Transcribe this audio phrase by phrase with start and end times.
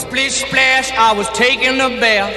[0.00, 2.32] Splish splash, I was taking a bath.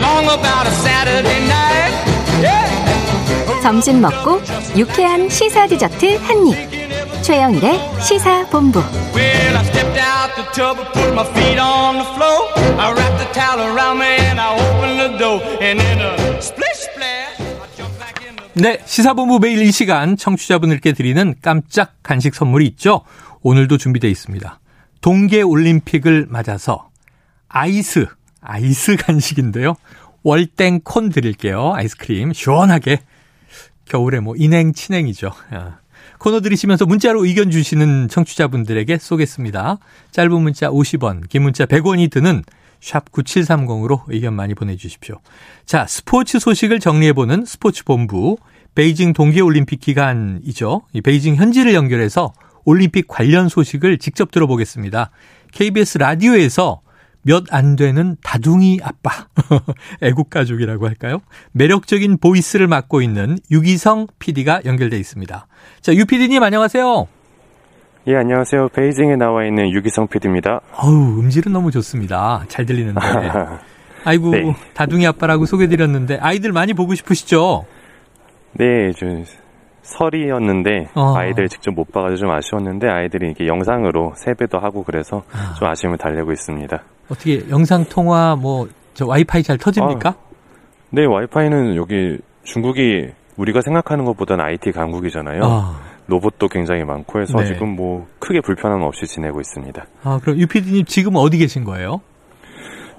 [0.00, 1.94] Long about a Saturday night.
[2.42, 3.62] Yeah.
[3.62, 4.40] 점심 먹고
[4.76, 7.22] 유쾌한 시사 디저트 한 입.
[7.22, 8.80] 최영일의 시사 본부.
[9.14, 12.48] Well, I stepped out the tub and put my feet on the floor.
[12.78, 15.40] I wrapped the towel around me and I opened the door.
[15.60, 20.16] And in a splish splash, I jumped back in the 네, 시사본부 매일 이 시간
[20.16, 23.02] 청취자분들께 드리는 깜짝 간식 선물이 있죠.
[23.42, 24.60] 오늘도 준비되어 있습니다.
[25.00, 26.89] 동계올림픽을 맞아서
[27.50, 28.06] 아이스,
[28.40, 29.76] 아이스 간식인데요.
[30.22, 31.72] 월땡 콘 드릴게요.
[31.74, 33.00] 아이스크림 시원하게.
[33.84, 35.32] 겨울에 뭐 인행 친행이죠.
[35.50, 35.78] 아.
[36.18, 39.78] 코너 들이시면서 문자로 의견 주시는 청취자분들에게 쏘겠습니다.
[40.12, 42.44] 짧은 문자 50원, 긴 문자 100원이 드는
[42.80, 45.18] 샵 9730으로 의견 많이 보내주십시오.
[45.66, 48.36] 자, 스포츠 소식을 정리해보는 스포츠 본부.
[48.74, 50.82] 베이징 동계올림픽 기간이죠.
[50.92, 52.32] 이 베이징 현지를 연결해서
[52.64, 55.10] 올림픽 관련 소식을 직접 들어보겠습니다.
[55.52, 56.82] KBS 라디오에서
[57.22, 59.10] 몇 안 되는 다둥이 아빠,
[60.02, 61.20] 애국가족이라고 할까요?
[61.52, 65.46] 매력적인 보이스를 맡고 있는 유기성 PD가 연결돼 있습니다.
[65.80, 67.06] 자, 유 PD님 안녕하세요.
[68.06, 68.68] 예, 안녕하세요.
[68.68, 70.60] 베이징에 나와 있는 유기성 PD입니다.
[70.78, 72.44] 어우, 음질은 너무 좋습니다.
[72.48, 73.00] 잘 들리는데.
[74.04, 74.54] 아이고, 네.
[74.72, 77.66] 다둥이 아빠라고 소개드렸는데 아이들 많이 보고 싶으시죠?
[78.54, 79.24] 네, 좀
[79.82, 81.14] 설이었는데 어.
[81.16, 85.22] 아이들 직접 못 봐가지고 좀 아쉬웠는데 아이들이 이렇게 영상으로 세배도 하고 그래서
[85.58, 86.82] 좀 아쉬움을 달래고 있습니다.
[87.10, 88.68] 어떻게 영상 통화 뭐
[89.00, 90.14] 저 와이파이 잘 터집니까?
[90.90, 93.08] 네, 와이파이는 여기 중국이
[93.38, 95.40] 우리가 생각하는 것보다는 IT 강국이잖아요.
[95.42, 97.46] 아, 로봇도 굉장히 많고 해서 네.
[97.46, 99.86] 지금 뭐 크게 불편함 없이 지내고 있습니다.
[100.02, 102.02] 아, 그럼 유 PD님 지금 어디 계신 거예요?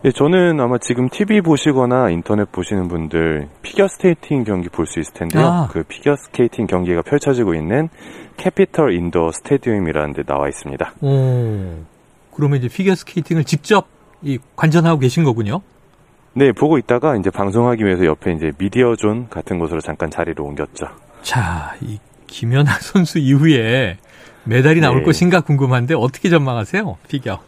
[0.05, 5.13] 예, 저는 아마 지금 TV 보시거나 인터넷 보시는 분들 피겨 스케이팅 경기 볼 수 있을
[5.13, 5.45] 텐데요.
[5.45, 5.67] 아.
[5.71, 7.89] 그 피겨 스케이팅 경기가 펼쳐지고 있는
[8.37, 10.93] 캐피털 인도어 스테디움이라는 데 나와 있습니다.
[11.01, 11.75] 오,
[12.33, 15.61] 그러면 이제 피겨 스케이팅을 직접 이 관전하고 계신 거군요.
[16.33, 20.85] 네, 보고 있다가 이제 방송하기 위해서 옆에 이제 미디어 존 같은 곳으로 잠깐 자리를 옮겼죠.
[21.21, 23.97] 자, 이 김연아 선수 이후에
[24.45, 25.03] 메달이 나올 네.
[25.03, 26.97] 것인가 궁금한데 어떻게 전망하세요?
[27.07, 27.39] 피겨.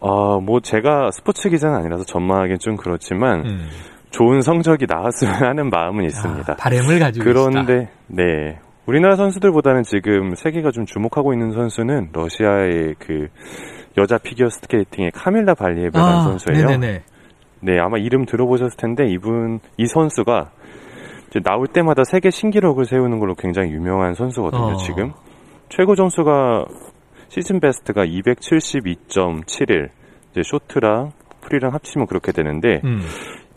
[0.00, 3.68] 어, 뭐 제가 스포츠 기자는 아니라서 전망하기는 좀 그렇지만 음.
[4.10, 6.52] 좋은 성적이 나왔으면 하는 마음은 있습니다.
[6.52, 7.50] 아, 바램을 가지고 계시다.
[7.50, 8.58] 그런데 네.
[8.84, 13.28] 우리나라 선수들보다는 지금 세계가 좀 주목하고 있는 선수는 러시아의 그
[13.96, 16.66] 여자 피겨 스케이팅의 카밀라 발리에베라는 아, 선수예요.
[16.66, 17.02] 네네네.
[17.60, 20.50] 네, 아마 이름 들어보셨을 텐데 이분 이 선수가
[21.30, 24.62] 이제 나올 때마다 세계 신기록을 세우는 걸로 굉장히 유명한 선수거든요.
[24.62, 24.76] 어.
[24.76, 25.12] 지금
[25.68, 26.66] 최고 점수가
[27.28, 29.88] 시즌 베스트가 272.71.
[30.32, 33.00] 이제 쇼트랑 프리랑 합치면 그렇게 되는데 음.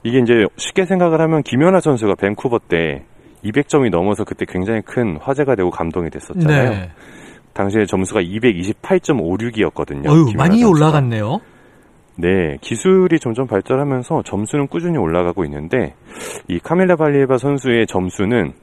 [0.04, 3.04] 이게 이제 쉽게 생각을 하면 김연아 선수가 밴쿠버 때
[3.44, 6.70] 200점이 넘어서 그때 굉장히 큰 화제가 되고 감동이 됐었잖아요.
[6.70, 6.90] 네.
[7.56, 10.08] 당시에 점수가 228.56이었거든요.
[10.10, 11.40] 어유 많이 올라갔네요.
[12.18, 15.96] 네, 기술이 점점 발전하면서 점수는 꾸준히 올라가고 있는데
[16.48, 18.54] 이 카밀라 발리예바 선수의 점수는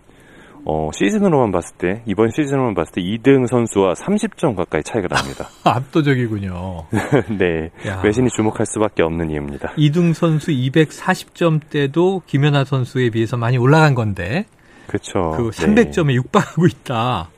[0.64, 5.48] 어, 시즌으로만 봤을 때 이번 시즌으로만 봤을 때 2등 선수와 30점 가까이 차이가 납니다.
[5.64, 6.84] 압도적이군요.
[7.38, 8.00] 네, 야.
[8.04, 9.72] 외신이 주목할 수밖에 없는 이유입니다.
[9.76, 14.46] 이등 선수 240점대도 김연아 선수에 비해서 많이 올라간 건데
[14.86, 15.32] 그렇죠.
[15.36, 17.28] 그 300점에 육박하고 있다.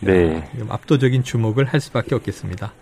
[0.00, 0.42] 네.
[0.68, 2.72] 압도적인 주목을 할 수밖에 없겠습니다.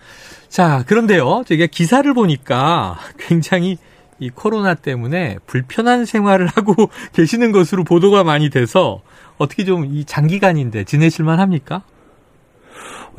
[0.48, 1.42] 자, 그런데요.
[1.46, 3.76] 제가 기사를 보니까 굉장히
[4.20, 6.74] 이 코로나 때문에 불편한 생활을 하고
[7.14, 9.02] 계시는 것으로 보도가 많이 돼서
[9.36, 11.82] 어떻게 좀 이 장기간인데 지내실만 합니까?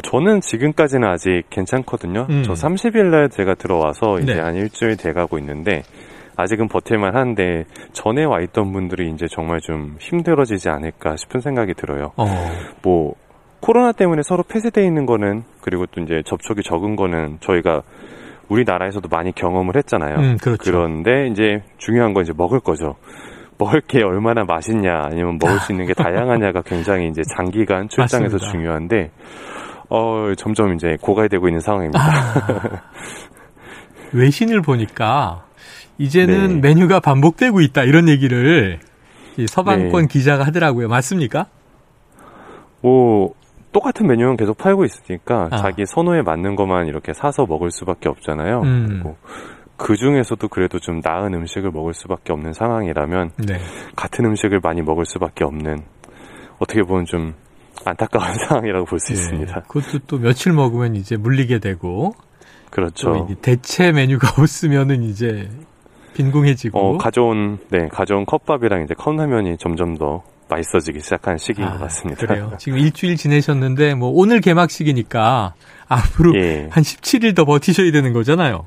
[0.03, 2.27] 저는 지금까지는 아직 괜찮거든요.
[2.29, 2.43] 음.
[2.43, 4.39] 저 30일 날 제가 들어와서 이제 네.
[4.39, 5.83] 한 일주일 돼 가고 있는데
[6.37, 12.13] 아직은 버틸만 한데 전에 와 있던 분들이 이제 정말 좀 힘들어지지 않을까 싶은 생각이 들어요.
[12.15, 12.25] 어,
[12.81, 13.15] 뭐
[13.59, 17.83] 코로나 때문에 서로 폐쇄돼 있는 거는 그리고 또 이제 접촉이 적은 거는 저희가
[18.47, 20.15] 우리나라에서도 많이 경험을 했잖아요.
[20.17, 20.63] 음, 그렇죠.
[20.63, 22.95] 그런데 이제 중요한 건 이제 먹을 거죠.
[23.57, 28.51] 먹을 게 얼마나 맛있냐 아니면 먹을 수 있는 게 다양하냐가 굉장히 이제 장기간 출장에서 맞습니다.
[28.51, 29.11] 중요한데
[29.89, 31.99] 어 점점 이제 고갈되고 있는 상황입니다.
[31.99, 32.81] 아.
[34.13, 35.45] 외신을 보니까
[35.97, 36.69] 이제는 네.
[36.69, 38.79] 메뉴가 반복되고 있다 이런 얘기를
[39.37, 40.07] 이 서방권 네.
[40.07, 40.87] 기자가 하더라고요.
[40.87, 41.47] 맞습니까?
[42.81, 43.33] 뭐
[43.71, 45.57] 똑같은 메뉴는 계속 팔고 있으니까 아.
[45.57, 48.61] 자기 선호에 맞는 것만 이렇게 사서 먹을 수밖에 없잖아요.
[48.61, 48.87] 음.
[48.87, 49.17] 그리고
[49.77, 53.59] 그 중에서도 그래도 좀 나은 음식을 먹을 수밖에 없는 상황이라면 네.
[53.95, 55.83] 같은 음식을 많이 먹을 수밖에 없는
[56.59, 57.33] 어떻게 보면 좀
[57.85, 59.61] 안타까운 상황이라고 볼수 예, 있습니다.
[59.61, 63.27] 그것도 또 며칠 먹으면 이제 물리게 되고 또 그렇죠.
[63.41, 65.49] 대체 메뉴가 없으면은 이제
[66.13, 71.79] 빈궁해지고 어, 가져온 네 가져온 컵밥이랑 이제 컵라면이 점점 더 맛있어지기 시작한 시기인 아, 것
[71.81, 72.25] 같습니다.
[72.25, 72.51] 그래요.
[72.59, 75.53] 지금 일주일 지내셨는데 뭐 오늘 개막식이니까
[75.87, 76.67] 앞으로 예.
[76.71, 78.65] 한 17일 더 버티셔야 되는 거잖아요.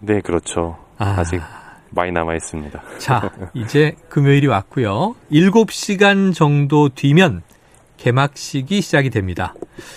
[0.00, 0.76] 네, 그렇죠.
[0.98, 1.16] 아.
[1.18, 1.40] 아직
[1.90, 2.82] 많이 남아 있습니다.
[2.98, 5.14] 자, 이제 금요일이 왔고요.
[5.32, 7.42] 7시간 정도 뒤면
[7.96, 9.54] 개막식이 시작이 됩니다.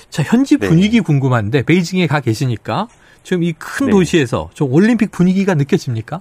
[0.09, 0.67] 자, 현지 네.
[0.67, 2.87] 분위기 궁금한데 베이징에 가 계시니까
[3.23, 3.91] 지금 이 큰 네.
[3.91, 6.19] 도시에서 좀 올림픽 분위기가 느껴집니까?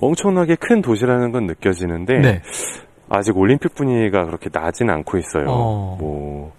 [0.00, 2.42] 엄청나게 큰 도시라는 건 느껴지는데 네.
[3.08, 5.46] 아직 올림픽 분위기가 그렇게 나진 않고 있어요.
[5.48, 5.96] 어.
[6.00, 6.52] 뭐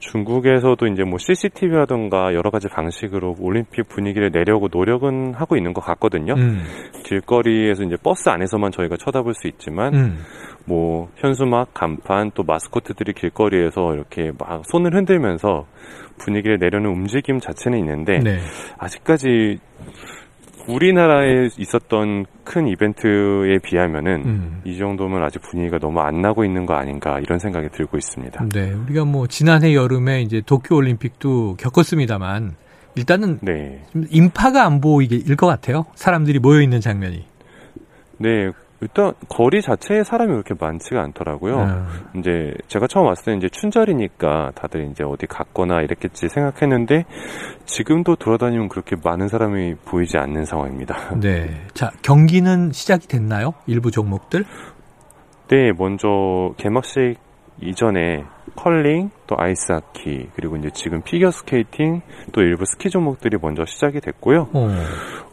[0.00, 6.34] 중국에서도 이제 뭐 CCTV라던가 여러 가지 방식으로 올림픽 분위기를 내려고 노력은 하고 있는 것 같거든요.
[6.34, 6.64] 음,
[7.04, 10.18] 길거리에서 이제 버스 안에서만 저희가 쳐다볼 수 있지만 음.
[10.66, 15.66] 뭐 현수막, 간판 또 마스코트들이 길거리에서 이렇게 막 손을 흔들면서
[16.18, 18.38] 분위기를 내려는 움직임 자체는 있는데 네.
[18.78, 19.58] 아직까지
[20.68, 24.60] 우리나라에 있었던 큰 이벤트에 비하면은 음.
[24.64, 28.44] 이 정도면 아직 분위기가 너무 안 나고 있는 거 아닌가 이런 생각이 들고 있습니다.
[28.52, 32.54] 네, 우리가 뭐 지난해 여름에 이제 도쿄 올림픽도 겪었습니다만
[32.94, 33.82] 일단은 네.
[33.90, 35.86] 좀 인파가 안 보이길 것 같아요.
[35.94, 37.24] 사람들이 모여 있는 장면이.
[38.18, 38.50] 네.
[38.82, 41.58] 일단 거리 자체에 사람이 그렇게 많지가 않더라고요.
[41.60, 41.86] 아,
[42.18, 47.04] 이제 제가 처음 왔을 때 이제 춘절이니까 다들 이제 어디 갔거나 이랬겠지 생각했는데
[47.64, 51.14] 지금도 돌아다니면 그렇게 많은 사람이 보이지 않는 상황입니다.
[51.22, 51.48] 네.
[51.74, 53.54] 자, 경기는 시작이 됐나요?
[53.66, 54.44] 일부 종목들?
[55.48, 57.18] 네, 먼저 개막식
[57.60, 58.24] 이전에
[58.56, 62.02] 컬링, 또 아이스하키, 그리고 이제 지금 피겨 스케이팅,
[62.32, 64.48] 또 일부 스키 종목들이 먼저 시작이 됐고요.
[64.52, 64.68] 어.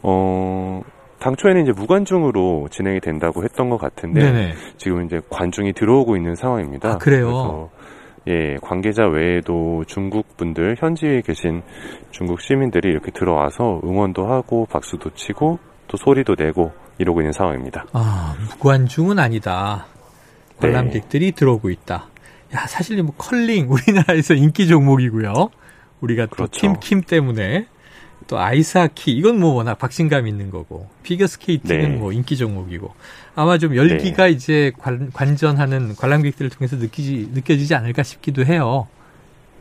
[0.02, 0.82] 어,
[1.20, 4.54] 당초에는 이제 무관중으로 진행이 된다고 했던 것 같은데 네네.
[4.78, 6.92] 지금 이제 관중이 들어오고 있는 상황입니다.
[6.92, 7.70] 아, 그래요?
[8.26, 11.62] 예, 관계자 외에도 중국 분들 현지에 계신
[12.10, 15.58] 중국 시민들이 이렇게 들어와서 응원도 하고 박수도 치고
[15.88, 17.86] 또 소리도 내고 이러고 있는 상황입니다.
[17.92, 19.86] 아, 무관중은 아니다.
[20.60, 20.68] 네.
[20.68, 22.08] 관람객들이 들어오고 있다.
[22.54, 25.32] 야, 사실 뭐 컬링 우리나라에서 인기 종목이고요.
[26.00, 26.60] 우리가 또 그렇죠.
[26.60, 27.66] 팀킴 때문에
[28.26, 31.88] 또 아이스하키 이건 뭐 워낙 박진감 있는 거고 피겨 스케이팅은 네.
[31.96, 32.92] 뭐 인기 종목이고
[33.34, 38.86] 아마 좀 열기가 이제 관, 관전하는 관람객들을 통해서 느끼지 느껴지지 않을까 싶기도 해요.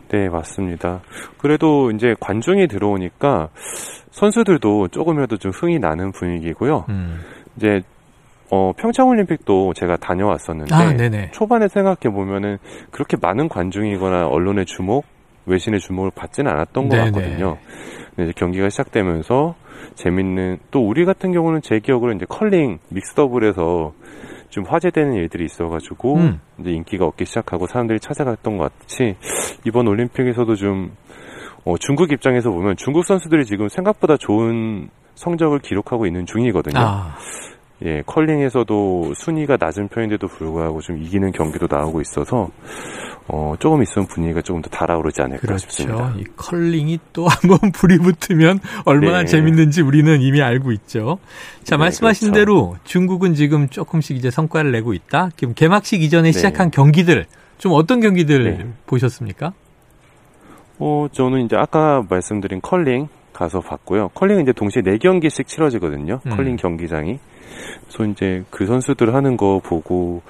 [0.10, 1.02] 네, 맞습니다.
[1.38, 3.50] 그래도 이제 관중이 들어오니까
[4.12, 6.86] 선수들도 조금이라도 좀 흥이 나는 분위기고요.
[6.90, 7.22] 음.
[7.56, 7.82] 이제
[8.52, 11.32] 어, 평창올림픽도 제가 다녀왔었는데 아.
[11.32, 12.58] 초반에 생각해 보면은
[12.90, 15.06] 그렇게 많은 관중이거나 언론의 주목,
[15.46, 17.12] 외신의 주목을 받지는 않았던 것 네네.
[17.12, 17.58] 같거든요.
[18.24, 19.56] 이제 경기가 시작되면서
[19.96, 23.94] 재밌는 또 우리 같은 경우는 제 기억으로 이제 컬링 믹스 더블에서
[24.50, 26.42] 좀 화제되는 일들이 있어가지고 음.
[26.60, 29.16] 이제 인기가 얻기 시작하고 사람들이 찾아갔던 것 같이
[29.66, 30.92] 이번 올림픽에서도 좀
[31.66, 36.80] 어, 중국 입장에서 보면 중국 선수들이 지금 생각보다 좋은 성적을 기록하고 있는 중이거든요.
[36.80, 37.16] 아,
[37.86, 42.50] 예, 컬링에서도 순위가 낮은 편인데도 불구하고 좀 이기는 경기도 나오고 있어서
[43.28, 45.60] 어, 조금 있으면 분위기가 조금 더 달아오르지 않을까 그렇죠.
[45.60, 46.14] 싶습니다.
[46.18, 49.26] 이 컬링이 또 한번 불이 붙으면 얼마나 네.
[49.26, 51.20] 재밌는지 우리는 이미 알고 있죠.
[51.64, 52.40] 자, 네, 말씀하신 그렇죠.
[52.40, 55.30] 대로 중국은 지금 조금씩 이제 성과를 내고 있다.
[55.38, 56.32] 지금 개막식 이전에 네.
[56.32, 57.28] 시작한 경기들
[57.60, 58.68] 좀 어떤 경기들 네.
[58.88, 59.54] 보셨습니까?
[60.80, 64.10] 어, 저는 이제 아까 말씀드린 컬링 가서 봤고요.
[64.16, 66.20] 컬링은 이제 동시에 4경기씩 치러지거든요.
[66.26, 66.36] 음.
[66.36, 67.20] 컬링 경기장이.
[67.88, 70.22] 그래서 이제 그 선수들 하는 거 보고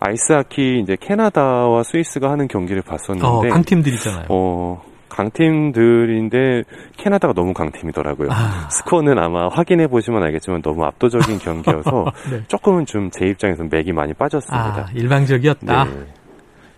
[0.00, 4.26] 아이스하키 이제 캐나다와 스위스가 하는 경기를 봤었는데 어, 강팀들이잖아요.
[4.28, 6.64] 어, 강팀들인데
[6.96, 8.28] 캐나다가 너무 강팀이더라고요.
[8.32, 12.42] 아, 스코어는 아마 확인해 보시면 알겠지만 너무 압도적인 경기여서 네.
[12.48, 14.86] 조금은 좀 제 입장에서 맥이 많이 빠졌습니다.
[14.88, 15.84] 아, 일방적이었다.
[15.84, 15.90] 네.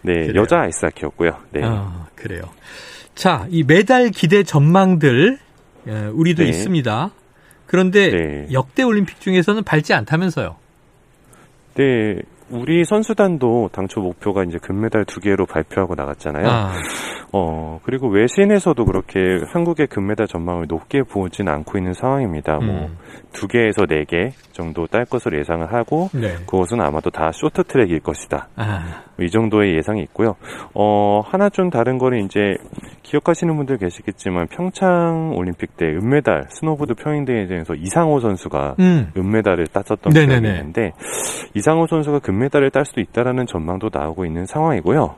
[0.03, 0.43] 네, 그래요.
[0.43, 1.31] 여자 아이스하키였고요.
[1.53, 1.65] 네.
[1.65, 2.43] 어, 그래요.
[3.15, 5.39] 자, 이 메달 기대 전망들
[5.87, 6.49] 예, 우리도 네.
[6.49, 7.11] 있습니다.
[7.67, 8.53] 그런데 네.
[8.53, 10.57] 역대 올림픽 중에서는 밟지 않다면서요.
[11.75, 16.47] 네, 우리 선수단도 당초 목표가 이제 금메달 두 개로 발표하고 나갔잖아요.
[16.49, 16.73] 아,
[17.37, 19.19] 어, 그리고 외신에서도 그렇게
[19.53, 22.59] 한국의 금메달 전망을 높게 보진 않고 있는 상황입니다.
[22.59, 22.97] 뭐, 음,
[23.33, 26.35] 두 개에서 네 개 정도 딸 것으로 예상을 하고, 네.
[26.47, 28.49] 그것은 아마도 다 쇼트 트랙일 것이다.
[28.55, 30.37] 아, 이 정도의 예상이 있고요.
[30.75, 32.55] 어, 하나 좀 다른 거는 이제
[33.03, 40.41] 기억하시는 분들 계시겠지만 평창 올림픽 때 은메달 스노보드 평행대회에서 이상호 선수가 음, 은메달을 땄었던 네네네.
[40.41, 40.93] 기억이 있는데
[41.55, 45.15] 이상호 선수가 금메달을 딸 수도 있다라는 전망도 나오고 있는 상황이고요.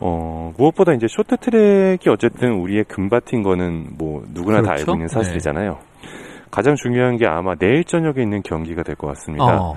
[0.00, 4.82] 어, 무엇보다 이제 쇼트 트랙이 어쨌든 우리의 금밭인 거는 뭐 누구나 다 그렇죠.
[4.82, 5.78] 알고 있는 사실이잖아요.
[6.50, 9.44] 가장 중요한 게 아마 내일 저녁에 있는 경기가 될 것 같습니다.
[9.60, 9.74] 어,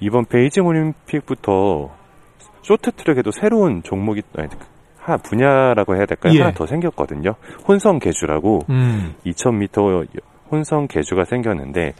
[0.00, 1.90] 이번 베이징 올림픽부터
[2.62, 4.48] 쇼트 트랙에도 새로운 종목이 아니,
[4.98, 6.34] 하나 분야라고 해야 될까요?
[6.34, 6.40] 예.
[6.42, 7.34] 하나 더 생겼거든요.
[7.66, 10.06] 혼성 계주라고 음, 2000m
[10.50, 11.94] 혼성 계주가 생겼는데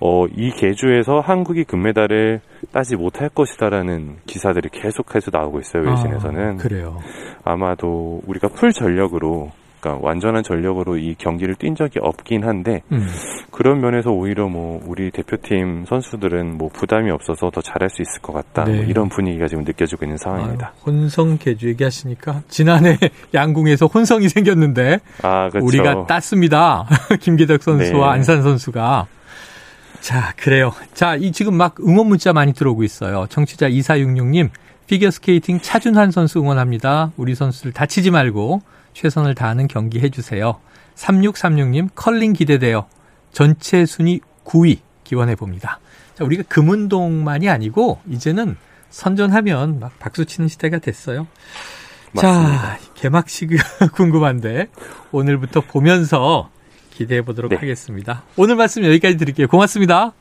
[0.00, 2.40] 어, 이 계주에서 한국이 금메달을
[2.72, 6.98] 따지 못할 것이다라는 기사들이 계속해서 나오고 있어요 외신에서는 아, 그래요.
[7.44, 9.50] 아마도 우리가 풀 전력으로
[9.82, 13.04] 그러니까 완전한 전력으로 이 경기를 뛴 적이 없긴 한데 음.
[13.50, 18.32] 그런 면에서 오히려 뭐 우리 대표팀 선수들은 뭐 부담이 없어서 더 잘할 수 있을 것
[18.32, 18.76] 같다 네.
[18.76, 20.68] 뭐 이런 분위기가 지금 느껴지고 있는 상황입니다.
[20.68, 22.96] 아유, 혼성 개주 얘기하시니까 지난해
[23.34, 25.66] 양궁에서 혼성이 생겼는데 아 그렇죠.
[25.66, 26.86] 우리가 땄습니다.
[27.20, 28.14] 김기덕 선수와 네.
[28.14, 29.06] 안산 선수가.
[30.02, 30.72] 자, 그래요.
[30.94, 33.26] 자, 이 지금 막 응원 문자 많이 들어오고 있어요.
[33.30, 34.50] 청취자 2466님,
[34.88, 37.12] 피겨스케이팅 차준환 선수 응원합니다.
[37.16, 38.62] 우리 선수들 다치지 말고
[38.94, 40.58] 최선을 다하는 경기 해주세요.
[40.96, 42.86] 3636님, 컬링 기대돼요.
[43.30, 45.78] 전체 순위 9위 기원해 봅니다.
[46.16, 48.56] 자, 우리가 금은동만이 아니고 이제는
[48.90, 51.28] 선전하면 막 박수 치는 시대가 됐어요.
[52.10, 52.76] 맞습니다.
[52.76, 53.50] 자, 개막식
[53.94, 54.66] 궁금한데
[55.12, 56.50] 오늘부터 보면서
[56.92, 57.56] 기대해 보도록 네.
[57.56, 58.22] 하겠습니다.
[58.36, 59.48] 오늘 말씀 여기까지 드릴게요.
[59.48, 60.12] 고맙습니다.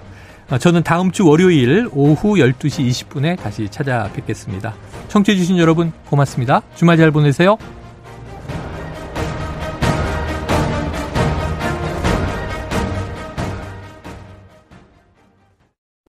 [0.50, 4.74] 아, 저는 다음 주 월요일 오후 12시 20분에 다시 찾아뵙겠습니다.
[5.08, 6.62] 청취해주신 여러분 고맙습니다.
[6.76, 7.58] 주말 잘 보내세요.